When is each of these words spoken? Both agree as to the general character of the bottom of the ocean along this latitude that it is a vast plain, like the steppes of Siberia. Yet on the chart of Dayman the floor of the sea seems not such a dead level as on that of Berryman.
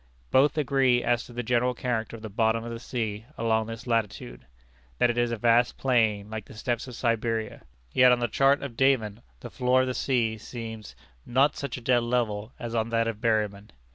Both 0.31 0.57
agree 0.57 1.03
as 1.03 1.25
to 1.25 1.31
the 1.33 1.43
general 1.43 1.75
character 1.75 2.15
of 2.15 2.23
the 2.23 2.29
bottom 2.31 2.63
of 2.63 2.71
the 2.71 2.77
ocean 2.77 3.25
along 3.37 3.67
this 3.67 3.85
latitude 3.85 4.47
that 4.97 5.11
it 5.11 5.17
is 5.19 5.29
a 5.29 5.37
vast 5.37 5.77
plain, 5.77 6.27
like 6.27 6.45
the 6.45 6.55
steppes 6.55 6.87
of 6.87 6.95
Siberia. 6.95 7.61
Yet 7.93 8.11
on 8.11 8.17
the 8.19 8.27
chart 8.27 8.63
of 8.63 8.75
Dayman 8.75 9.21
the 9.41 9.51
floor 9.51 9.81
of 9.81 9.87
the 9.87 9.93
sea 9.93 10.39
seems 10.39 10.95
not 11.23 11.55
such 11.55 11.77
a 11.77 11.81
dead 11.81 12.01
level 12.01 12.51
as 12.57 12.73
on 12.73 12.89
that 12.89 13.07
of 13.07 13.21
Berryman. 13.21 13.69